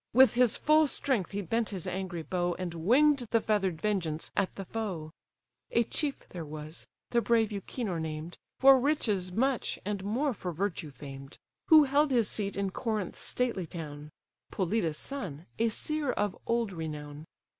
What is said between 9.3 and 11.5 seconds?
much, and more for virtue famed.